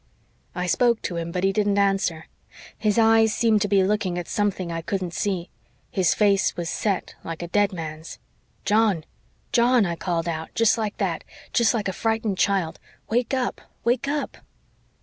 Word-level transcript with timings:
"I 0.55 0.65
spoke 0.65 0.99
to 1.03 1.17
him 1.17 1.31
but 1.31 1.43
he 1.43 1.53
didn't 1.53 1.77
answer. 1.77 2.25
His 2.75 2.97
eyes 2.97 3.35
seemed 3.35 3.61
to 3.61 3.67
be 3.67 3.83
looking 3.83 4.17
at 4.17 4.27
something 4.27 4.71
I 4.71 4.81
couldn't 4.81 5.13
see. 5.13 5.51
His 5.91 6.15
face 6.15 6.57
was 6.57 6.71
set, 6.71 7.13
like 7.23 7.43
a 7.43 7.47
dead 7.47 7.71
man's. 7.71 8.17
"'John 8.65 9.03
John,' 9.51 9.85
I 9.85 9.95
called 9.95 10.27
out 10.27 10.55
jest 10.55 10.75
like 10.75 10.97
that 10.97 11.23
jest 11.53 11.75
like 11.75 11.87
a 11.87 11.93
frightened 11.93 12.39
child, 12.39 12.79
'wake 13.11 13.35
up 13.35 13.61
wake 13.83 14.07
up.' 14.07 14.37